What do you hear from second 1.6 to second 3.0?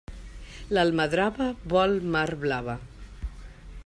vol mar blava.